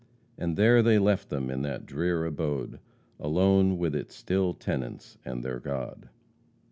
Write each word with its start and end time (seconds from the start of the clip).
And 0.35 0.57
there 0.57 0.81
they 0.81 0.97
left 0.97 1.29
them 1.29 1.51
in 1.51 1.61
that 1.61 1.85
drear 1.85 2.25
abode 2.25 2.79
Alone 3.19 3.77
with 3.77 3.93
its 3.95 4.15
still 4.15 4.51
tenants 4.55 5.19
and 5.23 5.43
their 5.43 5.59
God." 5.59 6.09